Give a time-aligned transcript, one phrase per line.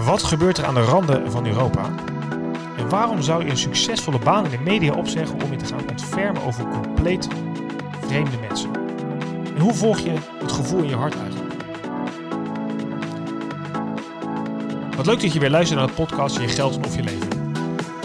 [0.00, 1.94] Wat gebeurt er aan de randen van Europa?
[2.76, 5.88] En waarom zou je een succesvolle baan in de media opzeggen om je te gaan
[5.90, 7.28] ontfermen over compleet
[8.06, 8.70] vreemde mensen?
[9.54, 11.54] En hoe volg je het gevoel in je hart eigenlijk?
[14.96, 17.28] Wat leuk dat je weer luistert naar de podcast Je Geld of Je Leven.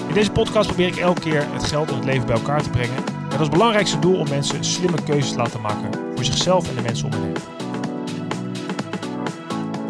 [0.07, 2.69] In deze podcast probeer ik elke keer het geld en het leven bij elkaar te
[2.69, 3.04] brengen.
[3.29, 6.81] Met als belangrijkste doel om mensen slimme keuzes te laten maken voor zichzelf en de
[6.81, 7.56] mensen om hen heen.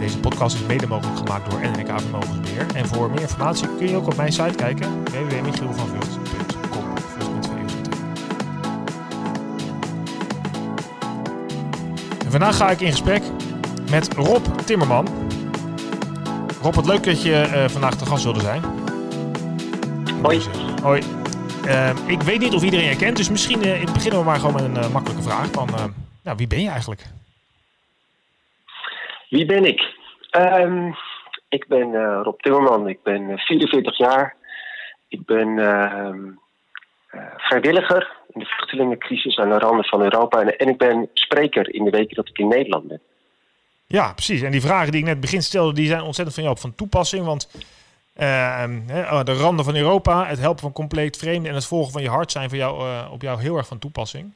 [0.07, 2.65] Deze podcast is mede mogelijk gemaakt door NNK Vermogensbeheer.
[2.75, 6.83] En voor meer informatie kun je ook op mijn site kijken www.michielvanvught.com.
[12.25, 13.23] En vandaag ga ik in gesprek
[13.91, 15.07] met Rob Timmerman.
[16.61, 18.63] Rob, wat leuk dat je uh, vandaag te gast wilde zijn.
[20.21, 20.41] Hoi.
[20.81, 21.01] Hoi.
[21.65, 24.53] Uh, ik weet niet of iedereen je kent, dus misschien uh, beginnen we maar gewoon
[24.53, 25.47] met een uh, makkelijke vraag.
[25.51, 25.69] Van,
[26.23, 27.05] nou, wie ben je eigenlijk?
[29.29, 29.96] Wie ben ik?
[30.37, 30.95] Um,
[31.49, 34.35] ik ben uh, Rob Timmerman, ik ben 44 jaar.
[35.07, 36.09] Ik ben uh,
[37.11, 40.41] uh, vrijwilliger in de vluchtelingencrisis aan de randen van Europa.
[40.41, 43.01] En, ik ben spreker in de weken dat ik in Nederland ben.
[43.85, 44.41] Ja, precies.
[44.41, 47.25] En die vragen die ik net begin stelde, die zijn ontzettend van jou van toepassing.
[47.25, 47.49] Want
[48.13, 48.85] ehm,
[49.23, 52.31] de randen van Europa, het helpen van compleet vreemden en het volgen van je hart
[52.31, 54.33] zijn voor jou, op jou heel erg van toepassing.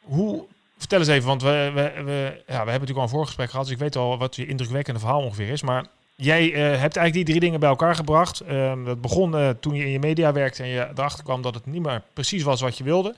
[0.00, 3.50] Hoe vertel eens even, want we, we, we, ja, we hebben natuurlijk al een voorgesprek
[3.50, 5.62] gehad, dus ik weet al wat je indrukwekkende verhaal ongeveer is.
[5.62, 5.86] Maar
[6.16, 8.42] jij uh, hebt eigenlijk die drie dingen bij elkaar gebracht.
[8.48, 11.54] Uh, dat begon uh, toen je in je media werkte en je erachter kwam dat
[11.54, 13.14] het niet meer precies was wat je wilde.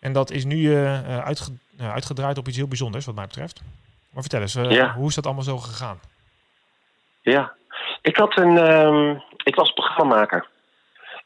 [0.00, 3.62] En dat is nu uitge uitgedraaid op iets heel bijzonders, wat mij betreft.
[4.10, 4.92] Maar vertel eens, ja.
[4.92, 6.00] hoe is dat allemaal zo gegaan?
[7.20, 7.52] Ja,
[8.02, 10.46] ik had een, um, ik was programmamaker.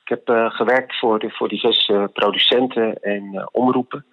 [0.04, 4.04] Ik heb gewerkt voor, de, voor diverse producenten en omroepen.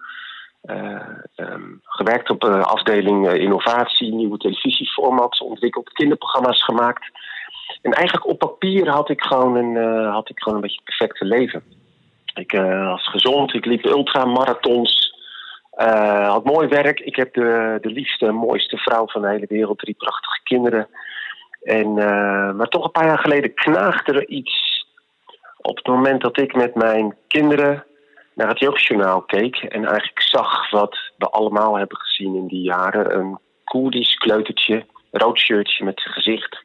[0.64, 1.00] Uh,
[1.36, 7.10] um, gewerkt op uh, afdeling uh, innovatie, nieuwe televisieformats ontwikkeld, kinderprogramma's gemaakt.
[7.82, 11.24] En eigenlijk op papier had ik gewoon een, had ik gewoon een beetje het perfecte
[11.24, 11.62] leven.
[12.34, 12.52] Ik
[12.84, 15.14] was gezond, ik liep ultramarathons,
[16.26, 17.00] had mooi werk.
[17.00, 20.88] Ik heb de, de liefste, mooiste vrouw van de hele wereld, drie prachtige kinderen.
[21.62, 21.94] En,
[22.56, 24.86] maar toch een paar jaar geleden knaagde er iets
[25.58, 27.84] op het moment dat ik met mijn kinderen
[28.38, 33.18] naar het jeugdjournaal keek en eigenlijk zag wat we allemaal hebben gezien in die jaren.
[33.18, 36.62] Een Koerdisch kleutertje, rood shirtje met zijn gezicht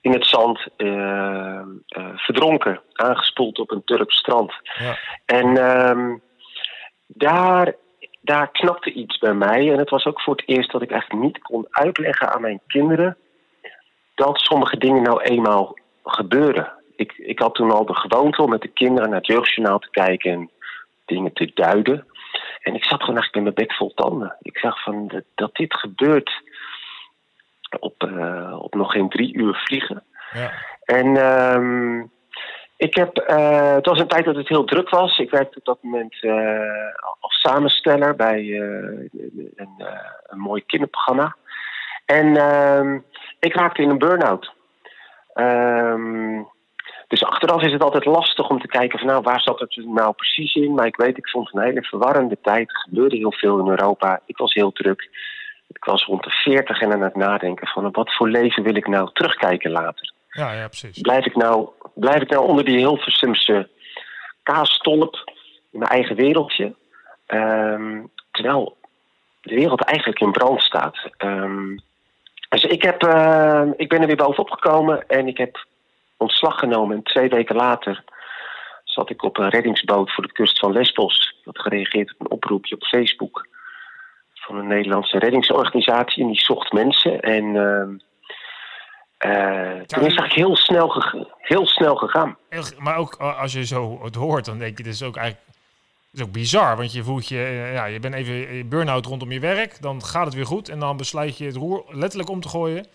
[0.00, 0.88] in het zand uh,
[1.88, 4.52] uh, verdronken, aangespoeld op een Turks strand.
[4.62, 4.98] Ja.
[5.26, 6.14] En uh,
[7.06, 7.74] daar,
[8.20, 9.72] daar knapte iets bij mij.
[9.72, 12.60] En het was ook voor het eerst dat ik eigenlijk niet kon uitleggen aan mijn
[12.66, 13.16] kinderen
[14.14, 16.72] dat sommige dingen nou eenmaal gebeuren.
[16.96, 19.90] Ik, ik had toen al de gewoonte om met de kinderen naar het jeugdjournaal te
[19.90, 20.50] kijken en
[21.04, 22.06] dingen te duiden.
[22.60, 24.36] En ik zat gewoon eigenlijk in mijn bek vol tanden.
[24.42, 26.42] Ik zag van dat, dat dit gebeurt
[27.80, 30.02] op, uh, op nog geen drie uur vliegen.
[30.32, 30.52] Ja.
[30.84, 32.10] En um,
[32.76, 35.18] ik heb, uh, het was een tijd dat het heel druk was.
[35.18, 38.50] Ik werkte op dat moment uh, als samensteller bij
[39.56, 39.84] een,
[40.26, 41.36] een, mooi kinderprogramma.
[42.04, 43.04] En um,
[43.38, 44.52] ik raakte in een burn-out.
[45.34, 46.48] Um,
[47.14, 50.12] dus achteraf is het altijd lastig om te kijken van nou, waar zat het nou
[50.12, 50.74] precies in.
[50.74, 52.70] Maar ik weet, ik vond het een hele verwarrende tijd.
[52.70, 54.20] Er gebeurde heel veel in Europa.
[54.26, 55.08] Ik was heel druk.
[55.68, 58.86] Ik was rond de 40 en aan het nadenken van wat voor leven wil ik
[58.86, 60.12] nou terugkijken later.
[60.28, 61.00] Ja, ja, precies.
[61.00, 63.68] Blijf ik nou, blijf ik nou onder die Hilversumse
[64.42, 65.14] kaasstolp
[65.70, 66.74] in mijn eigen wereldje.
[67.26, 68.76] Um, terwijl
[69.40, 71.10] de wereld eigenlijk in brand staat.
[71.18, 71.80] Um,
[72.48, 75.66] dus ik, heb, uh, ik ben er weer bovenop gekomen en ik heb
[76.16, 76.96] ontslag genomen.
[76.96, 78.04] En twee weken later
[78.84, 81.36] zat ik op een reddingsboot voor de kust van Lesbos.
[81.38, 83.46] Ik had gereageerd op een oproepje op Facebook
[84.34, 86.22] van een Nederlandse reddingsorganisatie.
[86.22, 87.20] En die zocht mensen.
[87.20, 87.86] En uh,
[89.30, 92.36] uh, toen is het eigenlijk heel snel, ge heel snel gegaan.
[92.78, 95.52] Maar ook als je zo het hoort, dan denk je, dit is ook eigenlijk
[96.14, 96.76] is ook bizar.
[96.76, 99.82] Want je voelt je, eh, ja, je bent even burn-out rondom je werk.
[99.82, 100.68] Dan gaat het weer goed.
[100.68, 102.86] En dan besluit je het roer letterlijk om te gooien.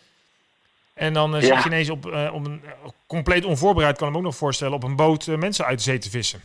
[1.00, 2.62] En dan uh, zit je ineens op, uh, op een
[3.08, 5.84] compleet onvoorbereid, kan ik me ook nog voorstellen, op een boot uh, mensen uit de
[5.84, 6.40] zee te vissen.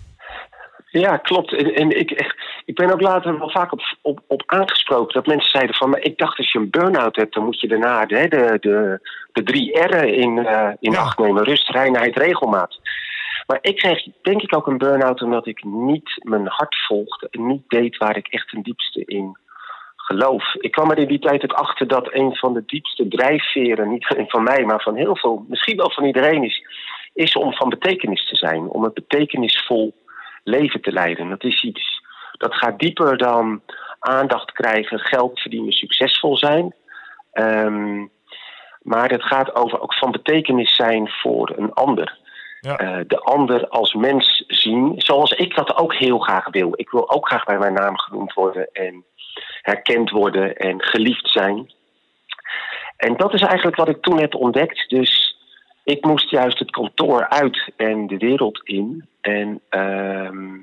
[0.90, 1.52] Ja, klopt.
[1.52, 2.34] En, en ik,
[2.64, 6.00] ik ben ook later wel vaak op, op, op aangesproken dat mensen zeiden van, maar
[6.00, 9.42] ik dacht als je een burn-out hebt, dan moet je daarna de, de, de, de
[9.42, 10.38] drie R'en in,
[10.80, 11.00] in ja.
[11.00, 11.44] acht nemen.
[11.44, 12.78] Rust, reinheid, regelmaat.
[13.46, 17.46] Maar ik kreeg denk ik ook een burn-out omdat ik niet mijn hart volgde en
[17.46, 19.38] niet deed waar ik echt ten diepste in
[20.04, 20.54] geloof.
[20.54, 24.06] Ik kwam er in die tijd ook achter dat een van de diepste drijfveren, niet
[24.06, 26.66] alleen van mij, maar van heel veel, misschien wel van iedereen is,
[27.12, 28.68] is om van betekenis te zijn.
[28.68, 29.94] Om een betekenisvol
[30.44, 31.28] leven te leiden.
[31.28, 32.02] Dat is iets
[32.32, 33.62] dat gaat dieper dan
[33.98, 36.74] aandacht krijgen, geld verdienen, succesvol zijn.
[37.32, 38.12] Um,
[38.82, 42.18] Maar het gaat over ook van betekenis zijn voor een ander.
[42.60, 42.76] Ja.
[42.76, 46.72] Eh, de ander als mens zien, zoals ik dat ook heel graag wil.
[46.74, 49.04] Ik wil ook graag bij mijn naam genoemd worden en
[49.62, 51.72] herkend worden en geliefd zijn.
[52.96, 54.88] En dat is eigenlijk wat ik toen heb ontdekt.
[54.88, 55.36] Dus
[55.84, 59.08] ik moest juist het kantoor uit en de wereld in.
[59.20, 60.56] En ehm,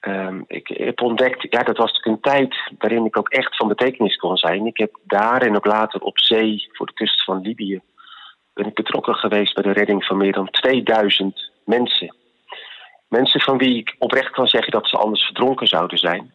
[0.00, 4.16] ehm, ik heb ontdekt, ja, dat was een tijd waarin ik ook echt van betekenis
[4.16, 4.66] kon zijn.
[4.66, 7.80] Ik heb daar en ook later op zee voor de kust van Libië
[8.58, 12.14] ben ik betrokken geweest bij de redding van meer dan 2000 mensen.
[13.08, 16.34] Mensen van wie ik oprecht kan zeggen dat ze anders verdronken zouden zijn.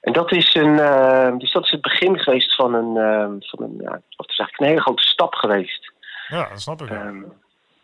[0.00, 3.62] En dat is, een, uh, dus dat is het begin geweest van een, uh, van
[3.62, 5.92] een, ja, is eigenlijk een hele grote stap geweest.
[6.28, 6.90] Ja, dat snap ik.
[6.90, 7.32] Um,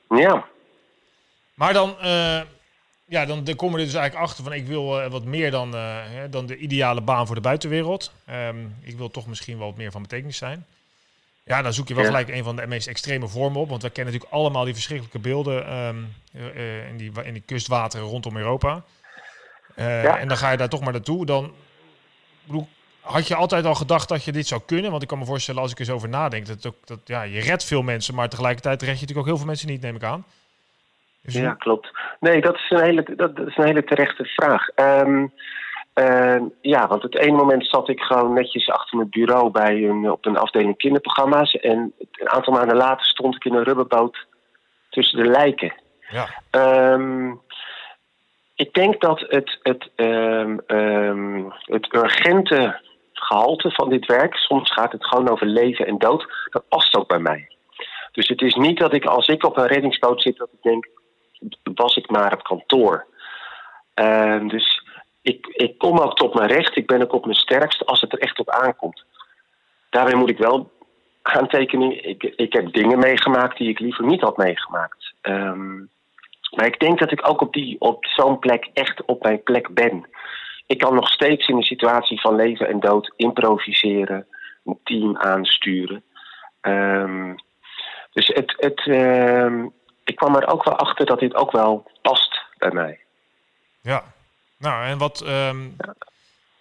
[0.08, 0.44] ja.
[1.54, 2.40] Maar dan, uh,
[3.04, 5.74] ja, dan, dan kom je er dus eigenlijk achter van ik wil wat meer dan,
[6.30, 8.12] dan de ideale baan voor de buitenwereld.
[8.30, 10.66] Um, ik wil toch misschien wel wat meer van betekenis zijn.
[11.44, 12.08] Ja, dan zoek je wel ja.
[12.08, 13.68] gelijk een van de meest extreme vormen op.
[13.68, 16.14] Want we kennen natuurlijk allemaal die verschrikkelijke beelden um,
[16.90, 18.82] in, die, in die kustwateren rondom Europa.
[19.76, 20.18] Ja.
[20.18, 21.26] En dan ga je daar toch maar naartoe.
[21.26, 21.54] Dan
[22.46, 22.68] bedoel,
[23.00, 24.90] had je altijd al gedacht dat je dit zou kunnen?
[24.90, 27.40] Want ik kan me voorstellen, als ik eens over nadenk, dat, ook, dat ja, je
[27.40, 30.04] redt veel mensen, maar tegelijkertijd red je natuurlijk ook heel veel mensen niet, neem ik
[30.04, 30.24] aan.
[31.22, 31.90] Dus ja, klopt.
[32.20, 34.68] Nee, dat is een hele, dat is een hele terechte vraag.
[34.76, 35.32] Um,
[35.94, 40.10] uh, ja, want het ene moment zat ik gewoon netjes achter mijn bureau bij een,
[40.10, 41.56] op een afdeling kinderprogramma's.
[41.56, 44.26] En een aantal maanden later stond ik in een rubberboot
[44.90, 45.74] tussen de lijken.
[46.08, 46.28] Ja.
[46.92, 47.40] Um,
[48.56, 52.80] ik denk dat het, het, um, um, het urgente
[53.12, 57.08] gehalte van dit werk, soms gaat het gewoon over leven en dood, dat past ook
[57.08, 57.48] bij mij.
[58.12, 60.88] Dus het is niet dat ik als ik op een reddingsboot zit, dat ik denk,
[61.74, 63.06] was ik maar op kantoor.
[63.94, 64.82] Uh, dus
[65.22, 68.12] ik, ik kom ook tot mijn recht, ik ben ook op mijn sterkst als het
[68.12, 69.04] er echt op aankomt.
[69.90, 70.70] Daarbij moet ik wel
[71.22, 75.14] aantekenen, ik, ik heb dingen meegemaakt die ik liever niet had meegemaakt.
[75.22, 75.90] Um,
[76.50, 79.74] maar ik denk dat ik ook op, die, op zo'n plek echt op mijn plek
[79.74, 80.08] ben.
[80.66, 84.26] Ik kan nog steeds in een situatie van leven en dood improviseren,
[84.64, 86.04] een team aansturen.
[86.60, 87.34] Um,
[88.12, 89.72] dus het, het, um,
[90.04, 93.00] ik kwam er ook wel achter dat dit ook wel past bij mij.
[93.80, 94.02] Ja,
[94.58, 95.94] nou en wat, um, ja.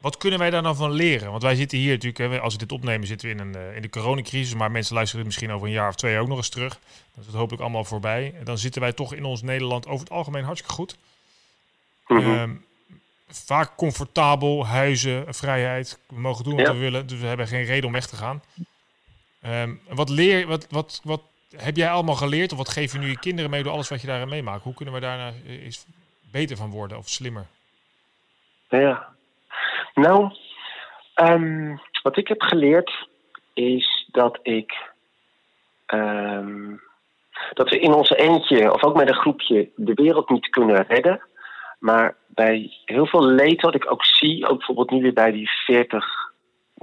[0.05, 1.31] Wat kunnen wij daar dan van leren?
[1.31, 3.81] Want wij zitten hier natuurlijk, als we dit opnemen, zitten we in, een, uh, in
[3.81, 4.53] de coronacrisis.
[4.53, 6.73] Maar mensen luisteren misschien over een jaar of twee ook nog eens terug.
[7.13, 8.33] Dan is het hopelijk allemaal voorbij.
[8.39, 10.97] En dan zitten wij toch in ons Nederland over het algemeen hartstikke goed.
[12.07, 12.21] Mhm.
[12.21, 12.63] Mm -hmm.
[13.29, 15.99] vaak comfortabel, huizen, vrijheid.
[16.07, 16.73] We mogen doen wat Ja.
[16.73, 18.43] we willen, dus we hebben geen reden om weg te gaan.
[19.45, 21.21] Um, wat, leer, wat, wat, wat
[21.55, 22.51] heb jij allemaal geleerd?
[22.51, 24.63] Of wat geef je nu je kinderen mee door alles wat je daarin meemaakt?
[24.63, 25.85] Hoe kunnen we daar eens
[26.31, 27.45] beter van worden of slimmer?
[28.69, 29.14] Ja.
[29.95, 30.31] Nou,
[31.15, 33.07] um, wat ik heb geleerd
[33.53, 34.93] is dat ik.
[35.87, 36.81] Um,
[37.53, 41.21] dat we in onze eentje, of ook met een groepje, de wereld niet kunnen redden.
[41.79, 45.49] Maar bij heel veel leed wat ik ook zie, ook bijvoorbeeld nu weer bij die
[45.49, 46.05] 40,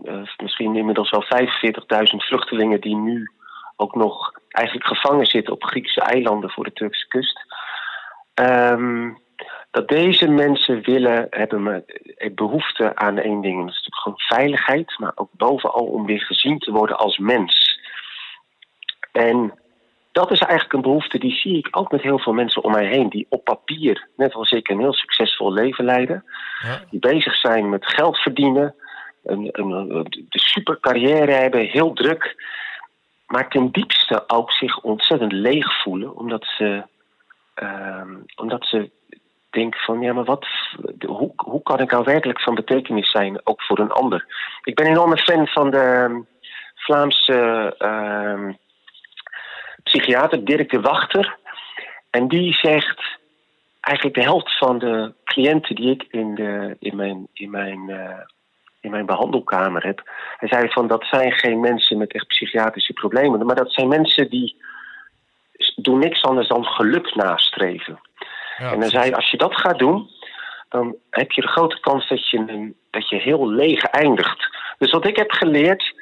[0.05, 3.31] uh, misschien inmiddels wel 45.000 vluchtelingen die nu
[3.77, 7.41] ook nog eigenlijk gevangen zitten op Griekse eilanden voor de Turkse kust.
[8.35, 9.19] Um,
[9.71, 11.85] dat deze mensen willen, hebben me
[12.35, 13.59] behoefte aan één ding.
[13.59, 17.81] Dat is natuurlijk gewoon veiligheid, maar ook bovenal om weer gezien te worden als mens.
[19.13, 19.53] En
[20.13, 22.87] dat is eigenlijk een behoefte die zie ik ook met heel veel mensen om mij
[22.87, 23.09] heen.
[23.09, 26.25] Die op papier, net als ik, een heel succesvol leven leiden.
[26.63, 26.81] Ja.
[26.91, 28.75] Die bezig zijn met geld verdienen.
[29.25, 32.45] Een, een, een, de super carrière hebben, heel druk.
[33.27, 36.17] Maar ten diepste ook zich ontzettend leeg voelen.
[36.17, 36.83] Omdat ze,
[37.55, 38.91] um, omdat ze
[39.53, 40.01] denken van...
[40.01, 40.47] Ja, maar wat,
[41.07, 44.27] hoe, hoe kan ik nou werkelijk van betekenis zijn, ook voor een ander?
[44.63, 46.23] Ik ben een enorme fan van de
[46.75, 47.75] Vlaamse...
[47.79, 48.55] Uh,
[49.83, 51.37] psychiater Dirk de Wachter.
[52.11, 53.19] En die zegt
[53.81, 58.19] eigenlijk de helft van de cliënten die ik in, de, in, mijn, in, mijn, uh,
[58.81, 60.11] in mijn behandelkamer heb.
[60.37, 63.47] Hij zei van dat zijn geen mensen met echt psychiatrische problemen.
[63.47, 64.57] Maar dat zijn mensen die
[65.77, 68.01] doen niks anders dan geluk nastreven.
[68.63, 70.11] Ja, en hij zei als je dat gaat doen.
[70.69, 74.49] Dan heb je de grote kans dat je, dat je heel leeg eindigt.
[74.79, 75.95] Dus wat ik heb geleerd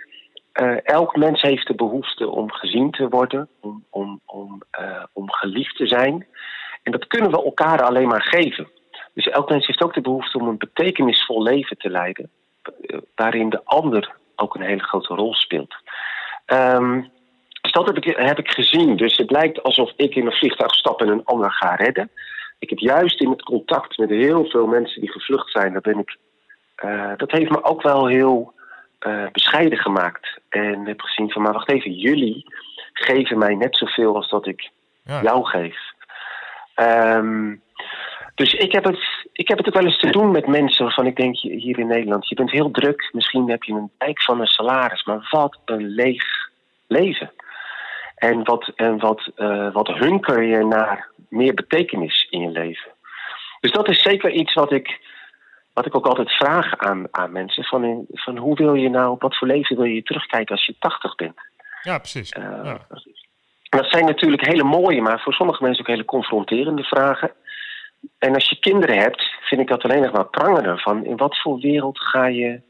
[0.55, 5.33] uh, elk mens heeft de behoefte om gezien te worden, om, om, om, uh, om
[5.33, 6.26] geliefd te zijn.
[6.83, 8.69] En dat kunnen we elkaar alleen maar geven.
[9.14, 12.31] Dus elk mens heeft ook de behoefte om een betekenisvol leven te leiden,
[12.81, 15.75] uh, waarin de ander ook een hele grote rol speelt.
[16.47, 17.11] Um,
[17.61, 18.97] dus dat heb ik, heb ik gezien.
[18.97, 22.11] Dus het lijkt alsof ik in een vliegtuig stap en een ander ga redden.
[22.61, 25.99] Ik heb juist in het contact met heel veel mensen die gevlucht zijn, daar ben
[25.99, 26.17] ik,
[27.17, 28.55] dat heeft me ook wel heel
[29.07, 30.38] uh, bescheiden gemaakt.
[30.49, 32.45] En heb gezien van, maar wacht even, jullie
[32.93, 34.71] geven mij net zoveel als dat ik
[35.23, 35.79] jou geef.
[36.75, 37.55] Ehm,
[38.35, 41.07] dus ik heb, het, ik heb het ook wel eens te doen met mensen waarvan
[41.07, 42.29] ik denk hier in Nederland.
[42.29, 45.87] Je bent heel druk, misschien heb je een dijk van een salaris, maar wat een
[45.87, 46.25] leeg
[46.87, 47.31] leven.
[48.21, 52.91] En wat, en wat, uh, wat hunker je naar meer betekenis in je leven.
[53.61, 55.00] Dus dat is zeker iets wat ik,
[55.73, 57.65] wat ik ook altijd vraag aan, aan mensen.
[57.65, 61.15] Van, van hoe wil je nou, wat voor leven wil je terugkijken als je 80
[61.15, 61.41] bent?
[61.83, 62.35] Ja, precies.
[62.39, 62.87] Uh, ja.
[63.69, 67.31] Dat zijn natuurlijk hele mooie, maar voor sommige mensen ook hele confronterende vragen.
[68.19, 70.81] En als je kinderen hebt, vind ik dat alleen nog maar prangender.
[70.81, 72.61] Van in wat voor wereld ga je,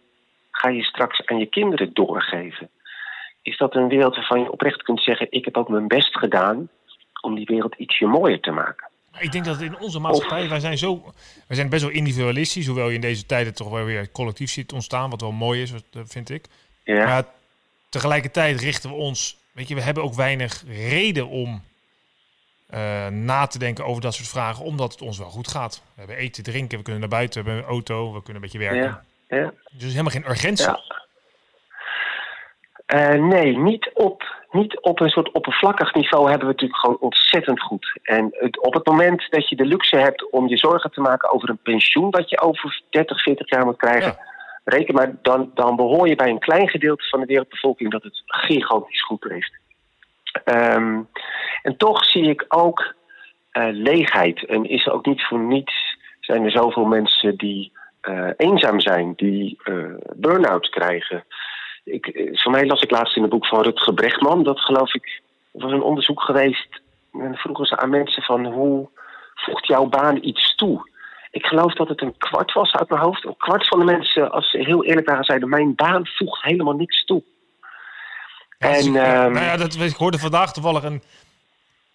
[0.50, 2.70] ga je straks aan je kinderen doorgeven?
[3.42, 6.68] Is dat een wereld waarvan je oprecht kunt zeggen: Ik heb ook mijn best gedaan
[7.20, 8.88] om die wereld ietsje mooier te maken?
[9.18, 11.02] Ik denk dat in onze maatschappij, wij zijn, zo,
[11.46, 14.72] wij zijn best wel individualistisch, hoewel je in deze tijden toch wel weer collectief ziet
[14.72, 16.44] ontstaan, wat wel mooi is, vind ik.
[16.84, 17.04] Ja.
[17.04, 17.24] Maar
[17.88, 21.62] tegelijkertijd richten we ons, weet je, we hebben ook weinig reden om
[22.74, 25.82] uh, na te denken over dat soort vragen, omdat het ons wel goed gaat.
[25.84, 28.50] We hebben eten, drinken, we kunnen naar buiten, we hebben een auto, we kunnen een
[28.50, 29.04] beetje werken.
[29.28, 29.52] Ja, ja.
[29.70, 30.66] Dus helemaal geen urgentie.
[30.66, 30.80] Ja.
[32.94, 37.00] Uh, nee, niet op, niet op een soort oppervlakkig niveau hebben we het natuurlijk gewoon
[37.00, 37.98] ontzettend goed.
[38.02, 41.32] En het, op het moment dat je de luxe hebt om je zorgen te maken
[41.32, 44.18] over een pensioen dat je over 30, 40 jaar moet krijgen,
[44.64, 48.22] reken maar, dan, dan behoor je bij een klein gedeelte van de wereldbevolking dat het
[48.26, 49.58] gigantisch goed heeft.
[50.44, 51.08] Um,
[51.62, 52.94] en toch zie ik ook
[53.52, 54.44] uh, leegheid.
[54.44, 57.72] En is er ook niet voor niets zijn er zoveel mensen die
[58.08, 59.58] uh, eenzaam zijn, die
[60.16, 61.24] burn-out krijgen.
[61.84, 65.22] Ik, voor mij las ik laatst in het boek van Rutger Brechtman, dat geloof ik,
[65.50, 66.80] was een onderzoek geweest.
[67.12, 68.88] En vroegen ze aan mensen van hoe
[69.34, 70.88] voegt jouw baan iets toe?
[71.30, 73.24] Ik geloof dat het een kwart was uit mijn hoofd.
[73.24, 76.74] Een kwart van de mensen, als ze heel eerlijk waren, zeiden: Mijn baan voegt helemaal
[76.74, 77.22] niks toe.
[78.58, 81.02] en, dus nou ja, dat, ik hoorde vandaag toevallig een,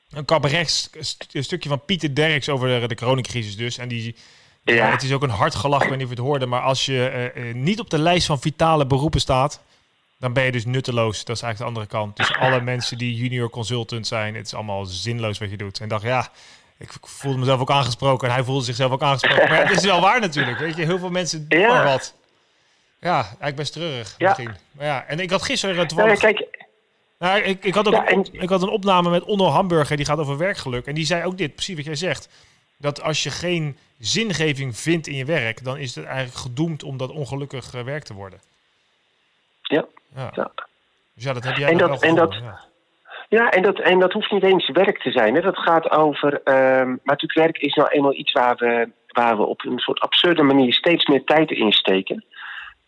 [0.10, 0.90] een cabaret
[1.32, 3.78] een stukje van Pieter Derks over de, de coronacrisis dus.
[3.78, 4.16] En die,
[4.64, 4.90] ja.
[4.90, 6.46] het is ook een hard gelach, ik weet niet of je het hoorde.
[6.46, 9.64] Maar als je uh, niet op de lijst van vitale beroepen staat,
[10.26, 11.26] dan ben je dus nutteloos.
[11.26, 12.18] Dat is eigenlijk de andere kant.
[12.18, 15.80] Dus alle mensen die junior consultant zijn, het is allemaal zinloos wat je doet.
[15.80, 16.30] En dacht, ja,
[16.78, 19.50] ik voelde mezelf ook aangesproken en hij voelde zichzelf ook aangesproken.
[19.50, 20.60] Maar het is wel waar natuurlijk.
[20.60, 22.16] Weet je, heel veel mensen doen maar wat.
[23.00, 24.28] Ja, eigenlijk best treurig ja.
[24.28, 24.56] misschien.
[24.72, 26.22] Maar ja, en ik had gisteren toevallig...
[26.22, 26.68] Ja, kijk,
[27.20, 30.18] nou, ik, ik, had ook een, ik had een opname met Onno Hamburger, die gaat
[30.18, 30.86] over werkgeluk.
[30.86, 32.30] En die zei ook dit, precies wat jij zegt.
[32.78, 36.98] Dat als je geen zingeving vindt in je werk, dan is het eigenlijk gedoemd om
[36.98, 38.40] dat ongelukkig uh, werk te worden.
[39.62, 39.86] Ja.
[40.16, 40.52] Ja.
[41.14, 42.60] Dus ja, dat heb jij en dat, en dat, ja.
[43.30, 43.50] ja.
[43.50, 45.36] en dat, en dat hoeft niet eens werk te zijn.
[45.36, 45.42] Hè.
[45.42, 46.34] Dat gaat over...
[46.34, 50.00] Um, maar natuurlijk, werk is nou eenmaal iets waar we, waar we op een soort
[50.00, 52.26] absurde manier steeds meer tijd in steken.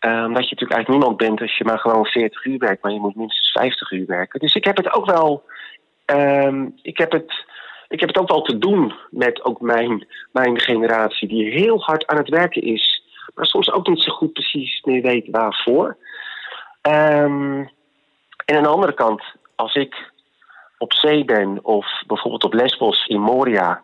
[0.00, 2.92] Uh, omdat je natuurlijk eigenlijk niemand bent als je maar gewoon 40 uur werkt, maar
[2.92, 4.40] je moet minstens 50 uur werken.
[4.40, 5.44] Dus ik heb het ook wel.
[6.12, 7.44] Uh, ik, heb het,
[7.88, 12.06] ik heb het ook wel te doen met ook mijn, mijn generatie, die heel hard
[12.06, 13.02] aan het werken is,
[13.34, 15.96] maar soms ook niet zo goed precies meer weet waarvoor.
[16.82, 17.70] Um,
[18.44, 19.22] en aan de andere kant,
[19.54, 20.12] als ik
[20.78, 23.82] op zee ben of bijvoorbeeld op Lesbos in Moria,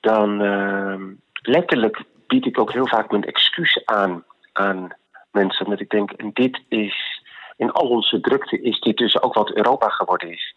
[0.00, 1.00] dan uh,
[1.42, 4.92] letterlijk bied ik ook heel vaak mijn excuus aan aan
[5.30, 5.64] mensen.
[5.64, 7.22] Omdat ik denk, en dit is,
[7.56, 10.54] in al onze drukte is dit dus ook wat Europa geworden is.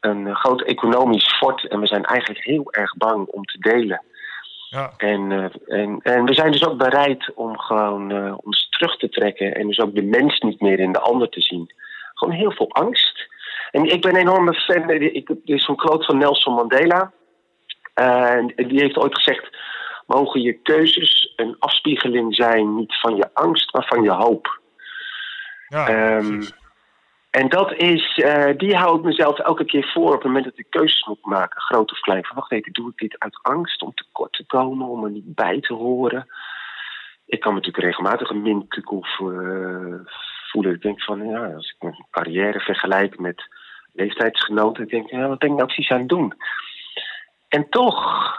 [0.00, 4.02] Een groot economisch fort en we zijn eigenlijk heel erg bang om te delen.
[4.70, 4.92] Ja.
[4.96, 9.08] En, uh, en, en we zijn dus ook bereid om gewoon uh, ons terug te
[9.08, 11.72] trekken en dus ook de mens niet meer in de ander te zien.
[12.14, 13.28] Gewoon heel veel angst.
[13.70, 17.12] En ik ben een enorme fan, ik, er is een quote van Nelson Mandela.
[17.94, 19.56] Uh, en die heeft ooit gezegd:
[20.06, 24.60] mogen je keuzes een afspiegeling zijn, niet van je angst, maar van je hoop.
[25.68, 26.40] Ja, um,
[27.30, 30.58] en dat is, uh, die hou ik mezelf elke keer voor op het moment dat
[30.58, 32.24] ik keuzes moet maken, groot of klein.
[32.24, 35.34] Van wacht even, doe ik dit uit angst om tekort te komen, om er niet
[35.34, 36.26] bij te horen?
[37.26, 40.00] Ik kan me natuurlijk regelmatig een minkukel uh,
[40.50, 40.74] voelen.
[40.74, 43.42] Ik denk van, ja, als ik mijn carrière vergelijk met
[43.92, 46.32] leeftijdsgenoten, ik denk, ja, wat ben ik nou precies aan het doen?
[47.48, 48.36] En toch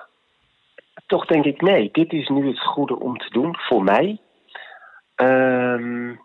[1.10, 4.20] toch denk ik, nee, dit is nu het goede om te doen voor mij.
[5.16, 6.20] Um,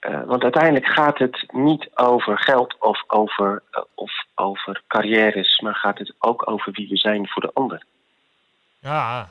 [0.00, 5.74] uh, want uiteindelijk gaat het niet over geld of over, uh, of over carrières, maar
[5.74, 7.84] gaat het ook over wie we zijn voor de ander.
[8.78, 9.28] Ja,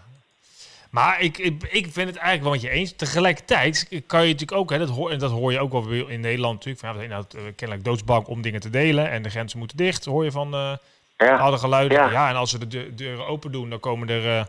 [0.89, 2.95] maar ik, ik, ik vind het eigenlijk wel met je eens.
[2.95, 6.19] Tegelijkertijd kan je natuurlijk ook, hè, dat, hoor, en dat hoor je ook wel in
[6.19, 9.29] Nederland natuurlijk, van, ja, we zijn nou kennelijk doodsbang om dingen te delen en de
[9.29, 10.53] grenzen moeten dicht, hoor je van...
[10.53, 10.73] Uh,
[11.17, 11.57] ja.
[11.57, 12.11] Geluiden.
[12.11, 12.29] Ja.
[12.29, 14.47] en als ze de deuren open doen, dan komen er...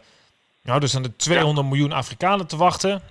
[0.63, 3.03] Nou, er staan er 200 miljoen Afrikanen te wachten.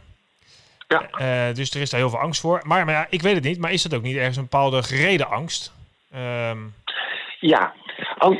[0.89, 1.09] Ja.
[1.49, 2.61] Uh, dus er is daar heel veel angst voor.
[2.65, 3.59] Maar, maar ja, ik weet het niet.
[3.59, 5.73] Maar is dat ook niet ergens een bepaalde gereden angst?
[6.11, 6.57] Ehm,
[7.39, 7.73] Ja,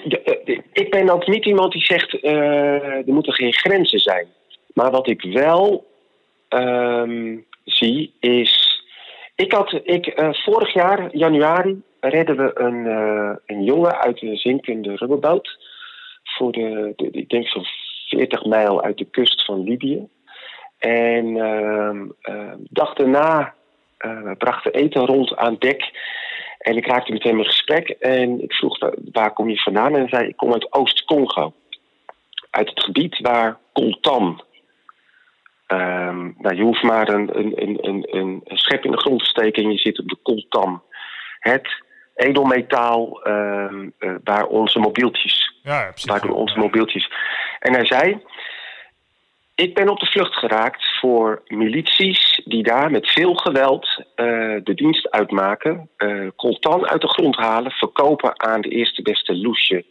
[0.06, 2.34] de- ik ben ook niet iemand die zegt eh,
[2.84, 4.27] er moeten geen grenzen zijn.
[4.74, 5.88] Maar wat ik wel
[6.50, 8.84] ehm, zie is.
[9.36, 14.38] Ik had, ik, eh, vorig jaar, januari, redden we een, eh, een jongen uit een
[14.38, 15.58] zinkende rubberboot.
[16.24, 17.65] Voor de, de, ik denk zo'n
[18.08, 20.08] 40 mijl uit de kust van Libië.
[20.79, 21.38] En
[22.21, 23.53] eh, dag daarna
[23.98, 25.91] eh, we brachten eten rond aan dek.
[26.57, 29.93] En ik raakte meteen mijn gesprek en ik vroeg "Waar- waar kom je vandaan?
[29.93, 31.53] En hij zei: Ik kom uit Oost-Congo.
[32.50, 34.43] Uit het gebied waar coltan.
[35.67, 37.29] ehm, nou, je hoeft maar een,
[38.15, 40.81] een, schep in de grond te steken en je zit op de coltan.
[41.39, 41.83] Het
[42.15, 43.74] edelmetaal eh,
[44.24, 46.09] waar onze mobieltjes ja, precies.
[46.09, 47.12] Waardoor onze mobieltjes.
[47.59, 48.21] En hij zei:
[49.60, 54.25] Ik ben op de vlucht geraakt voor milities die daar met veel geweld eh,
[54.63, 55.89] de dienst uitmaken.
[55.98, 59.86] eh coltan uit de grond halen, verkopen aan de eerste beste loesje.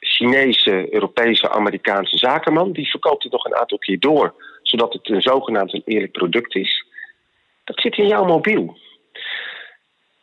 [0.00, 2.72] Chinese, Europese, Amerikaanse zakenman.
[2.72, 6.54] Die verkoopt het nog een aantal keer door, zodat het een zogenaamd een eerlijk product
[6.54, 6.84] is.
[7.64, 8.78] Dat zit in jouw mobiel.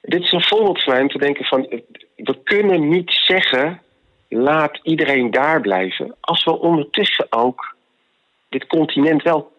[0.02, 1.68] Dit is een voorbeeld voor mij om te denken van...
[1.68, 1.80] eh,
[2.16, 3.82] we kunnen niet zeggen
[4.30, 6.16] laat iedereen daar blijven.
[6.20, 7.71] Als we ondertussen ook
[8.52, 9.52] dit continent wel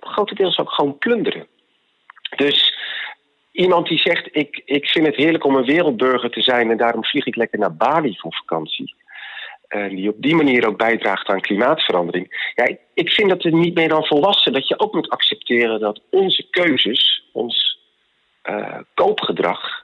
[0.00, 1.46] grotendeels ook gewoon plunderen.
[2.36, 2.78] Dus
[3.52, 7.04] iemand die zegt: ik, ik vind het heerlijk om een wereldburger te zijn en daarom
[7.04, 8.94] vlieg ik lekker naar Bali voor vakantie.
[9.68, 12.52] En die op die manier ook bijdraagt aan klimaatverandering.
[12.54, 15.80] Ja, ik- ik vind dat er niet meer dan volwassen dat je ook moet accepteren
[15.80, 17.78] dat onze keuzes, ons
[18.42, 19.82] eh, koopgedrag,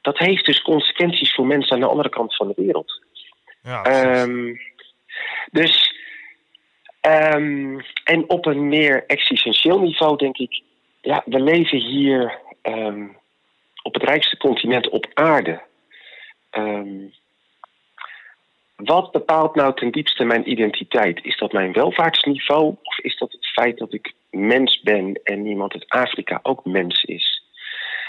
[0.00, 3.02] dat heeft dus consequenties voor mensen aan de andere kant van de wereld.
[3.62, 3.82] Ja.
[3.82, 4.54] Ehm,
[5.50, 5.94] dus,
[7.08, 10.62] ehm, en op een meer existentieel niveau denk ik,
[11.00, 13.06] ja, we leven hier ehm,
[13.82, 15.60] op het rijkste continent op aarde.
[16.50, 17.06] Ehm,
[18.76, 21.24] wat bepaalt nou ten diepste mijn identiteit?
[21.24, 25.72] Is dat mijn welvaartsniveau of is dat het feit dat ik mens ben en iemand
[25.72, 27.42] uit Afrika ook mens is?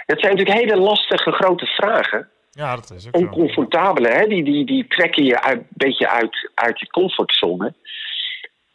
[0.05, 3.21] Dat zijn natuurlijk hele lastige grote vragen ja, dat is ook zo.
[3.21, 4.27] oncomfortabele, hè?
[4.27, 7.73] Die, die, die trekken je een beetje uit, uit je comfortzone.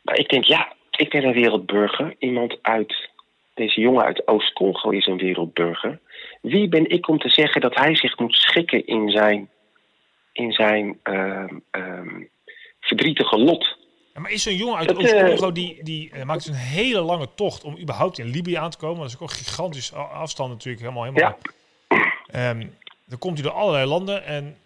[0.04, 2.14] Maar ik denk, ja, ik ben een wereldburger.
[2.18, 3.10] Iemand uit,
[3.54, 6.00] deze jongen uit Oost-Congo is een wereldburger.
[6.42, 9.48] Wie ben ik om te zeggen dat hij zich moet schikken in zijn,
[10.32, 12.22] in zijn ehm, ehm,
[12.80, 13.76] verdrietige lot?
[14.14, 17.00] Ja, maar is zo'n jongen uit Dat, Oost-Congo, die, die eh, maakt dus een hele
[17.00, 19.00] lange tocht om überhaupt in Libië aan te komen.
[19.00, 21.38] Dat is ook een gigantisch a- afstand natuurlijk, helemaal, helemaal.
[22.26, 22.66] Ehm,
[23.06, 24.24] dan komt hij door allerlei landen.
[24.24, 24.56] En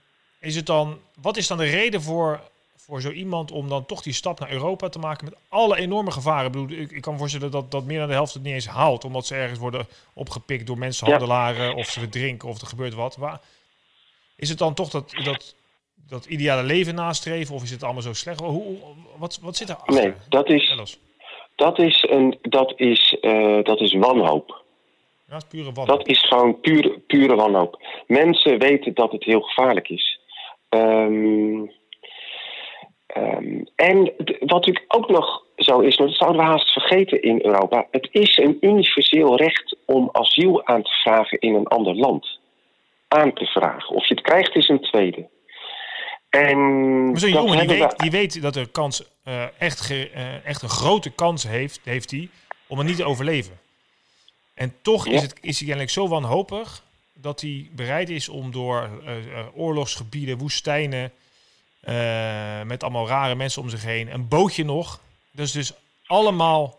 [0.40, 2.40] is het dan, wat is dan de reden voor,
[2.88, 6.10] voor zo iemand om dan toch die stap naar Europa te maken met alle enorme
[6.10, 6.46] gevaren?
[6.46, 8.54] Ik, bedoel, ik, ik kan me voorstellen dat, dat meer dan de helft het niet
[8.54, 12.94] eens haalt, omdat ze ergens worden opgepikt door mensenhandelaren of ze verdrinken of er gebeurt
[12.94, 13.16] wat.
[13.16, 13.40] Waar,
[14.36, 15.54] is het dan toch dat, dat,
[16.08, 18.40] dat ideale leven nastreven of is het allemaal zo slecht?
[18.40, 18.78] Hoe, hoe-
[19.16, 19.94] wat, wat zit erachter?
[19.94, 20.96] Nee, dat is,
[21.54, 24.64] dat is, een, dat is, eh, dat is wanhoop.
[25.28, 25.98] Ja, het is pure wanhoop.
[25.98, 27.82] Dat is gewoon pure, pure wanhoop.
[28.06, 30.18] Mensen weten dat het heel gevaarlijk is.
[30.68, 31.66] Ehm,
[33.08, 37.38] ehm, en wat natuurlijk ook nog zo is, maar dat zouden we haast vergeten in
[37.44, 37.86] Europa.
[37.90, 42.38] Het is een universeel recht om asiel aan te vragen in een ander land.
[43.08, 43.94] Aan te vragen.
[43.96, 45.28] Of je het krijgt is een tweede.
[46.30, 46.58] En
[47.10, 50.46] Maar zo'n jongen die weet, we- die weet dat er kans, eh, echt, ge- eh,
[50.46, 52.28] echt een grote kans heeft, heeft hij
[52.66, 53.58] om het niet te overleven.
[54.54, 55.12] En toch Ja.
[55.12, 56.82] is, het, is hij kennelijk zo wanhopig
[57.14, 59.14] dat hij bereid is om door eh,
[59.54, 61.12] oorlogsgebieden, woestijnen,
[61.80, 65.00] eh, met allemaal rare mensen om zich heen, een bootje nog.
[65.34, 65.74] Is dus
[66.06, 66.78] allemaal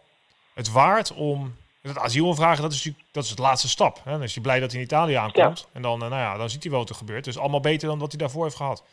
[0.53, 2.61] het waard om dat asiel vragen.
[2.61, 3.99] Dat is natuurlijk dat is de laatste stap.
[4.03, 4.11] Hè?
[4.11, 5.69] Dan is hij blij dat hij in Italië aankomt.
[5.73, 7.23] En dan, eh, nou ja, dan ziet hij wel wat er gebeurt.
[7.23, 8.83] Dus allemaal beter dan wat hij daarvoor heeft gehad.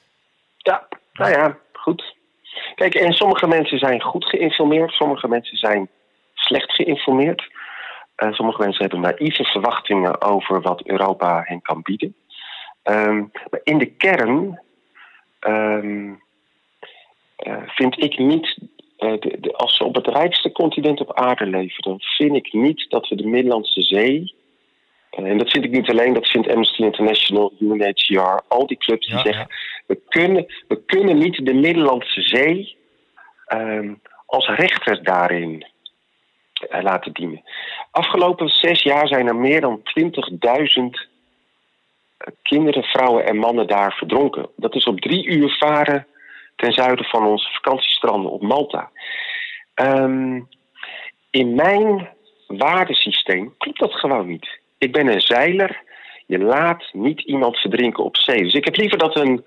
[0.57, 2.15] Ja, nou ja, goed.
[2.75, 5.89] Kijk, en sommige mensen zijn goed geïnformeerd, sommige mensen zijn
[6.35, 7.55] slecht geïnformeerd.
[8.15, 12.17] Eh, sommige mensen hebben naïeve verwachtingen over wat Europa hen kan bieden.
[12.83, 13.19] Ehm,
[13.51, 14.61] maar in de kern
[15.47, 16.15] ehm,
[17.37, 18.59] eh, vind ik niet,
[18.97, 22.53] eh, de, de- als we op het rijkste continent op aarde leven, dan vind ik
[22.53, 24.35] niet dat we de Middellandse Zee.
[25.11, 29.07] eh, en dat vind ik niet alleen, dat vindt Amnesty International, UNHCR, al die clubs
[29.07, 29.47] die Ja, zeggen.
[29.49, 29.55] ja.
[29.87, 32.77] We kunnen, we kunnen niet de Middellandse Zee
[33.47, 33.95] ehm,
[34.27, 35.67] als rechter daarin
[36.83, 37.43] laten dienen.
[37.91, 41.07] Afgelopen zes jaar zijn er meer dan 20.000 eh,
[42.43, 44.49] kinderen, vrouwen en mannen daar verdronken.
[44.57, 46.07] Dat is op drie uur varen
[46.57, 48.91] ten zuiden van onze vakantiestranden op Malta.
[49.75, 50.41] Ehm,
[51.31, 52.09] in mijn
[52.47, 54.61] waardesysteem klopt dat gewoon niet.
[54.79, 55.83] Ik ben een zeiler.
[56.27, 58.43] Je laat niet iemand verdrinken op zee.
[58.43, 59.45] Dus ik heb liever dat een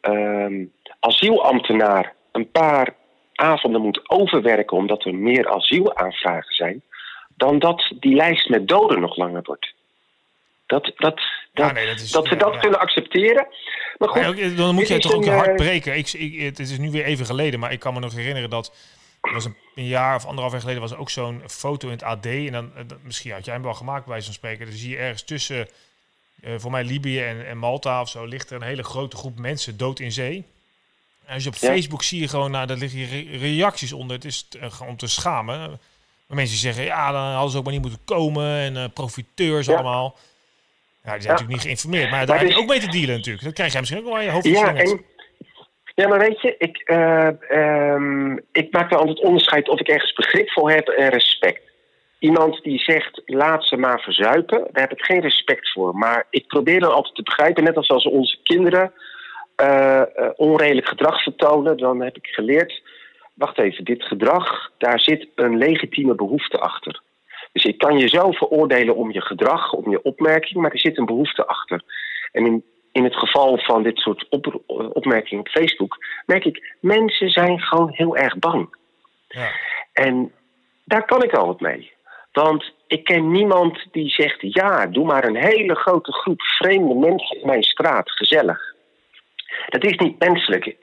[0.00, 0.64] ehm,
[1.00, 2.94] asielambtenaar een paar
[3.34, 6.82] avonden moet overwerken omdat er meer asielaanvragen zijn,
[7.36, 9.74] dan dat die lijst met doden nog langer wordt.
[10.66, 11.20] Dat, dat,
[11.54, 13.46] dat, nee, dat, is, dat kunnen accepteren.
[13.98, 15.96] Maar goed, dan moet je toch ook je hart eh, breken.
[15.96, 18.72] Ik, ik, het is nu weer even geleden, maar ik kan me nog herinneren dat
[19.20, 22.02] was een, een, jaar of anderhalf jaar geleden was er ook zo'n foto in het
[22.02, 22.26] AD.
[22.26, 24.66] En dan, eh, misschien had jij hem wel gemaakt bij zo'n spreken.
[24.66, 25.68] Dan zie je ergens tussen,
[26.44, 29.38] uh, voor mij Libië en, en, Malta of zo, ligt er een hele grote groep
[29.38, 30.44] mensen dood in zee.
[31.24, 34.16] En als je op Facebook zie je gewoon, nou, daar liggen reacties onder.
[34.16, 35.80] Het is uh, om te schamen.
[36.26, 38.58] Maar mensen zeggen, ja, dan hadden ze ook maar niet moeten komen.
[38.58, 40.16] En uh, profiteurs allemaal.
[41.04, 42.10] Ja, die zijn natuurlijk niet geïnformeerd.
[42.10, 43.44] Maar daar heb je ook mee te dealen natuurlijk.
[43.44, 44.48] Dat krijg jij misschien ook wel aan je hoofd.
[44.48, 45.04] Ja, en,
[45.94, 47.28] ja, maar weet je, ik, uh,
[47.94, 51.62] um, ik maak er altijd onderscheid of ik ergens begrip voor heb en respect.
[52.18, 55.94] Iemand die zegt, laat ze maar verzuipen, daar heb ik geen respect voor.
[55.94, 58.92] Maar ik probeer dan altijd te begrijpen, net als als onze kinderen
[59.62, 62.82] uh, uh, onredelijk gedrag vertonen, dan heb ik geleerd,
[63.34, 67.00] wacht even, dit gedrag, daar zit een legitieme behoefte achter.
[67.54, 70.98] Dus ik kan je zo veroordelen om je gedrag, om je opmerking, maar er zit
[70.98, 71.82] een behoefte achter.
[72.32, 74.62] En in, in het geval van dit soort op,
[74.92, 78.76] opmerkingen op Facebook, merk ik, mensen zijn gewoon heel erg bang.
[79.28, 79.50] Ja.
[79.92, 80.32] En
[80.84, 81.92] daar kan ik al wat mee.
[82.32, 87.40] Want ik ken niemand die zegt: ja, doe maar een hele grote groep vreemde mensen
[87.40, 88.74] in mijn straat, gezellig.
[89.68, 90.76] Dat is niet menselijk.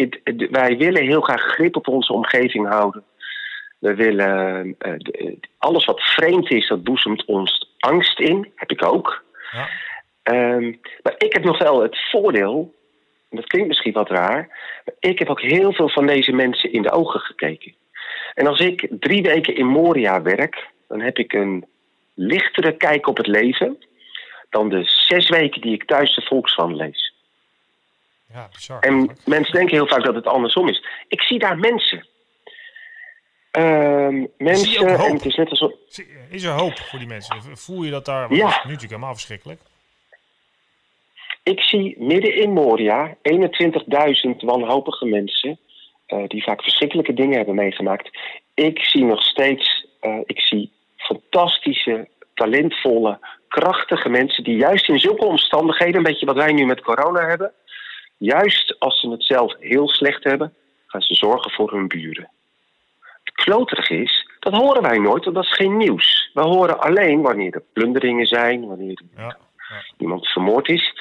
[0.52, 3.04] wij willen heel graag grip op onze omgeving houden.
[3.82, 8.52] We willen uh, alles wat vreemd is, dat boezemt ons angst in.
[8.56, 9.24] Heb ik ook.
[9.52, 9.68] Ja.
[10.24, 12.74] Um, maar ik heb nog wel het voordeel,
[13.30, 14.48] dat klinkt misschien wat raar,
[14.86, 17.76] maar ik heb ook heel veel van deze mensen in de ogen gekeken.
[18.34, 21.66] En als ik drie weken in Moria werk, dan heb ik een
[22.14, 23.84] lichtere kijk op het leven
[24.50, 27.14] dan de zes weken die ik thuis de Volkskrant lees.
[28.34, 28.80] Ja, bizar.
[28.80, 30.86] En mensen denken heel vaak dat het andersom is.
[31.08, 32.06] Ik zie daar mensen.
[33.58, 35.72] Uh, mensen, en het is net alsof...
[36.30, 37.58] Is er hoop voor die mensen?
[37.58, 38.34] Voel je dat daar...
[38.34, 38.48] Ja.
[38.48, 39.62] Is natuurlijk helemaal verschrikkelijk.
[41.44, 45.60] Ik zie midden in Moria 21.000 wanhopige mensen...
[46.08, 48.18] Uh, die vaak verschrikkelijke dingen hebben meegemaakt.
[48.54, 49.86] Ik zie nog steeds...
[50.02, 54.44] Uh, ik zie fantastische, talentvolle, krachtige mensen...
[54.44, 55.96] die juist in zulke omstandigheden...
[55.96, 57.52] een beetje wat wij nu met corona hebben...
[58.18, 60.54] juist als ze het zelf heel slecht hebben...
[60.88, 62.30] gaan ze zorgen voor hun buren
[63.34, 66.30] kloterig is, dat horen wij nooit, want dat is geen nieuws.
[66.34, 69.38] We horen alleen wanneer er plunderingen zijn, wanneer ja, ja.
[69.98, 70.94] iemand vermoord is.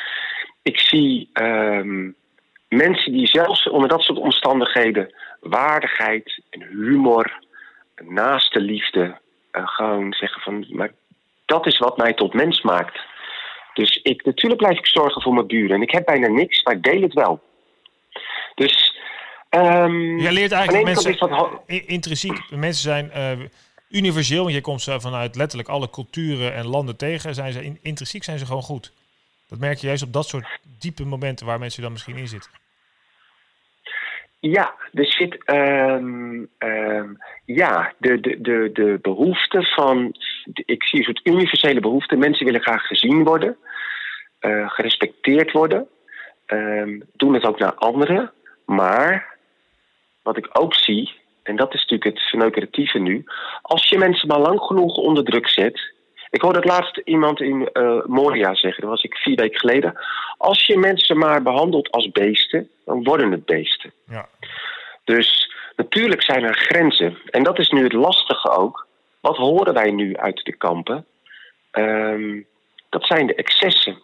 [0.62, 2.14] Ik zie um,
[2.68, 7.44] mensen die zelfs onder dat soort omstandigheden waardigheid en humor,
[7.96, 9.18] naaste liefde,
[9.52, 10.92] uh, gewoon zeggen van, maar
[11.46, 13.00] dat is wat mij tot mens maakt.
[13.74, 15.76] Dus ik, natuurlijk blijf ik zorgen voor mijn buren.
[15.76, 17.40] En ik heb bijna niks, maar ik deel het wel.
[18.54, 18.89] Dus
[19.56, 21.60] Um, Jij leert eigenlijk mensen, van...
[21.66, 23.46] intrinsiek, mensen zijn uh,
[23.88, 27.34] universeel, want je komt ze vanuit letterlijk alle culturen en landen tegen.
[27.34, 28.92] Zijn ze, intrinsiek zijn ze gewoon goed.
[29.48, 32.50] Dat merk je juist op dat soort diepe momenten waar mensen dan misschien in zitten.
[34.38, 40.14] Ja, er zit um, um, ja, de, de, de, de behoefte van,
[40.52, 42.16] ik zie een soort universele behoefte.
[42.16, 43.56] Mensen willen graag gezien worden,
[44.40, 45.88] uh, gerespecteerd worden,
[46.46, 48.32] um, doen het ook naar anderen.
[48.64, 49.38] Maar
[50.22, 53.24] wat ik ook zie, en dat is natuurlijk het verneukeratieve nu,
[53.62, 55.92] als je mensen maar lang genoeg onder druk zet.
[56.30, 59.98] Ik hoorde het laatst iemand in uh, Moria zeggen, dat was ik vier weken geleden.
[60.36, 63.92] Als je mensen maar behandelt als beesten, dan worden het beesten.
[64.06, 64.28] Ja.
[65.04, 67.18] Dus natuurlijk zijn er grenzen.
[67.30, 68.86] En dat is nu het lastige ook.
[69.20, 71.06] Wat horen wij nu uit de kampen?
[71.72, 72.46] Um,
[72.88, 74.02] dat zijn de excessen.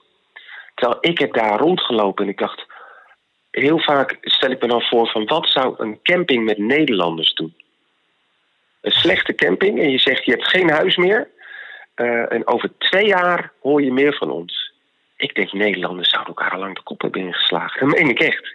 [0.75, 2.67] Terwijl ik heb daar rondgelopen en ik dacht,
[3.61, 7.55] heel vaak stel ik me dan voor van wat zou een camping met Nederlanders doen?
[8.81, 11.29] Een slechte camping en je zegt je hebt geen huis meer.
[11.97, 14.73] Uh, en over twee jaar hoor je meer van ons.
[15.17, 17.89] Ik denk Nederlanders zouden elkaar al lang de kop hebben ingeslagen.
[17.89, 18.55] Dat meen ik echt.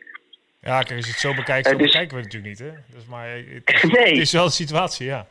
[0.60, 2.72] Ja, kijk, als je het zo bekijkt, zo uh, dus, bekijken we het natuurlijk niet.
[2.72, 2.96] Hè?
[2.96, 4.12] Dus maar het, nee.
[4.12, 5.28] het is wel de situatie, ja.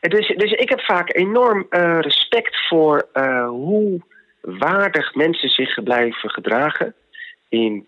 [0.00, 3.08] Dus, dus ik heb vaak enorm uh, respect voor
[3.46, 4.00] hoe
[4.40, 6.94] waardig mensen zich blijven gedragen
[7.48, 7.86] in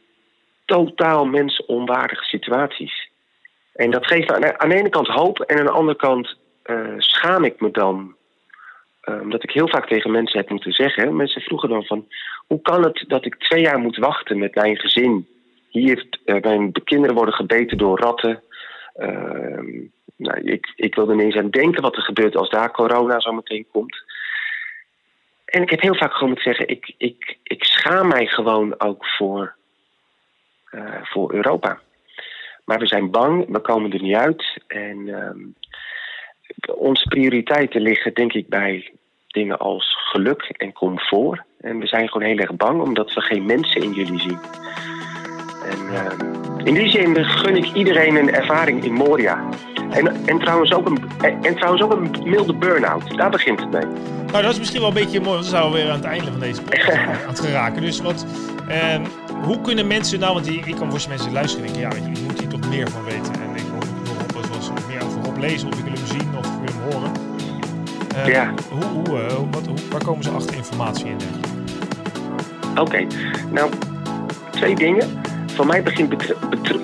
[0.71, 3.11] totaal mensonwaardige situaties.
[3.75, 7.45] En dat geeft aan, de ene kant hoop en aan de andere kant uh, schaam
[7.45, 8.15] ik me dan.
[9.05, 11.17] Uh, omdat ik heel vaak tegen mensen heb moeten zeggen.
[11.17, 12.07] Mensen vroegen dan van,
[12.47, 15.29] hoe kan het dat ik twee jaar moet wachten met mijn gezin?
[15.69, 18.43] Hier, uh, mijn kinderen worden gebeten door ratten.
[18.95, 19.67] Ehm,
[20.17, 23.33] nou, ik, ik wil er niet aan denken wat er gebeurt als daar corona zo
[23.33, 23.97] meteen komt.
[25.45, 29.07] en ik heb heel vaak gewoon moeten zeggen: ik, ik, ik schaam mij gewoon ook
[29.07, 29.60] voor, eh,
[31.03, 31.79] voor Europa.
[32.65, 34.59] Maar we zijn bang, we komen er niet uit.
[34.67, 35.39] En ehm,
[36.79, 38.93] onze prioriteiten liggen, denk ik, bij
[39.27, 41.41] dingen als geluk en comfort.
[41.61, 44.39] En we zijn gewoon heel erg bang omdat we geen mensen in jullie zien.
[45.65, 49.49] En ehm, in die zin gun ik iedereen een ervaring in Moria.
[49.91, 50.99] En, en, trouwens ook een,
[51.43, 53.17] en trouwens ook een milde burn-out.
[53.17, 53.87] Daar begint het mee.
[54.27, 56.07] Nou, dat is misschien wel een beetje mooi, want dan zouden we weer aan het
[56.07, 57.83] einde van deze podcast aan het geraken.
[57.83, 58.27] Dus wat,
[58.69, 59.01] eh,
[59.43, 62.23] hoe kunnen mensen nou, want die, ik kan voor mensen luisteren en denken, ja, je
[62.27, 63.33] moet hier toch meer van weten.
[63.33, 66.47] En ik hoop nog zoals meer over op lezen, of ik wil hem zien, of
[66.47, 67.13] ik wil hem horen.
[68.17, 68.55] Uh, ja.
[68.71, 71.17] Hoe, hoe, uh, wat, hoe, waar komen ze achter informatie in?
[72.71, 73.07] Oké, okay.
[73.51, 73.71] nou,
[74.51, 75.21] twee dingen
[75.61, 76.17] voor mij begint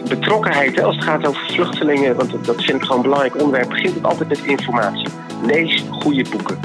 [0.08, 3.68] betrokkenheid, hè, als het gaat over vluchtelingen, want dat vind ik gewoon een belangrijk onderwerp,
[3.68, 5.06] begint het altijd met informatie.
[5.46, 6.58] Lees goede boeken.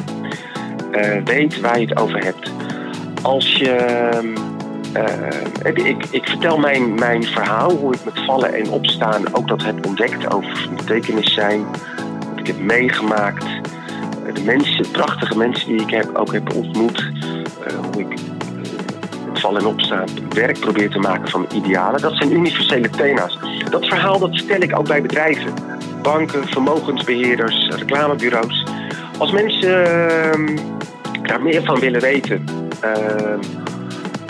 [0.92, 2.52] Uh, weet waar je het over hebt.
[3.22, 4.41] Als je.
[4.98, 9.64] Uh, ik, ik, vertel mijn, mijn verhaal, hoe ik met vallen en opstaan ook dat
[9.64, 11.66] heb ontdekt over betekenis zijn,
[12.30, 13.46] wat ik heb meegemaakt,
[14.34, 17.12] de mensen, prachtige mensen die ik heb, ook heb ontmoet,
[17.92, 18.20] hoe ik
[19.34, 22.02] vallen en opstaan werk probeer te maken van idealen.
[22.02, 23.38] Dat zijn universele thema's.
[23.70, 25.54] Dat verhaal dat stel ik ook bij bedrijven.
[26.02, 28.66] Banken, vermogensbeheerders, reclamebureaus.
[29.18, 30.58] Als mensen uh,
[31.24, 32.46] daar meer van willen weten,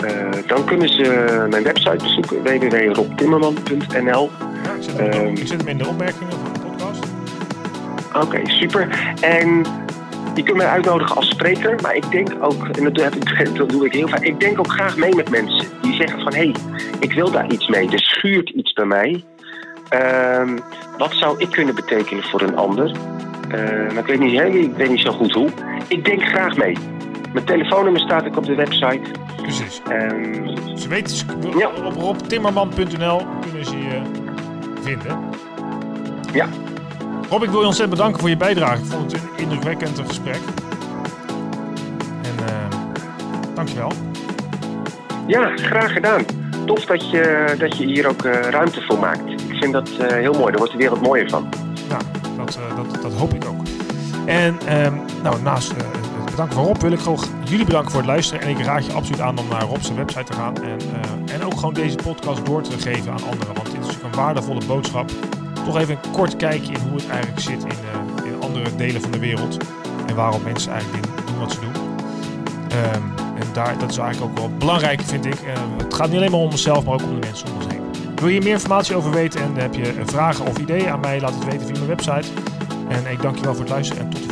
[0.04, 4.30] uh, uh, dan kunnen ze mijn website bezoeken, www.robtimmerman.nl.
[4.64, 7.04] Ja, ik, zet hem, ehm, ik zet hem in de opmerkingen van de podcast.
[8.08, 9.14] Oké, okay, super.
[9.20, 9.64] En
[10.34, 13.14] je kunt mij uitnodigen als spreker, maar ik denk ook, en dat,
[13.56, 16.34] dat doe ik heel vaak, ik denk ook graag mee met mensen die zeggen van
[16.34, 16.54] hé, hey,
[17.00, 17.90] ik wil daar iets mee.
[17.90, 19.24] Er schuurt iets bij mij.
[19.94, 20.58] Uh,
[20.98, 22.86] wat zou ik kunnen betekenen voor een ander?
[23.54, 25.48] Uh, maar ik weet, niet, ik weet niet zo goed hoe.
[25.88, 26.76] Ik denk graag mee.
[27.32, 29.00] Mijn telefoonnummer staat ook op de website.
[29.36, 29.82] Precies.
[29.90, 31.16] Um, ze weten,
[31.58, 31.70] ja.
[31.84, 34.02] op robtimmerman.nl kunnen ze je
[34.82, 35.18] vinden.
[36.32, 36.48] Ja,
[37.28, 38.78] Rob, ik wil je ontzettend bedanken voor je bijdrage.
[38.78, 40.40] Ik vond het een indrukwekkend gesprek.
[42.22, 42.76] En uh,
[43.54, 43.92] dankjewel.
[45.26, 46.24] Ja, graag gedaan.
[46.66, 49.30] Tof dat je, dat je hier ook uh, ruimte voor maakt.
[49.30, 50.46] Ik vind dat uh, heel mooi.
[50.46, 51.48] Daar wordt de wereld mooier van.
[51.88, 51.98] Ja,
[52.36, 53.60] dat, uh, dat, dat hoop ik ook.
[54.26, 55.74] En um, nou, naast
[56.32, 58.42] bedanken van Rob wil ik gewoon jullie bedanken voor het luisteren.
[58.42, 60.62] En ik raad je absoluut aan om naar Rob's website te gaan.
[60.62, 60.78] En,
[61.32, 63.54] en ook gewoon deze podcast door te geven aan anderen.
[63.54, 65.10] Want dit is een waardevolle boodschap
[65.64, 67.70] toch even een kort kijkje in hoe het eigenlijk zit in,
[68.24, 69.56] uh, in andere delen van de wereld.
[70.06, 71.82] En waarom mensen eigenlijk doen wat ze doen.
[72.94, 75.42] Um, en daar, dat is eigenlijk ook wel belangrijk, vind ik.
[75.42, 77.66] Uh, het gaat niet alleen maar om onszelf, maar ook om de mensen om ons
[77.66, 77.80] heen.
[78.14, 81.34] Wil je meer informatie over weten en heb je vragen of ideeën aan mij, laat
[81.34, 82.28] het weten via mijn website.
[82.88, 84.31] En ik dank je wel voor het luisteren en tot de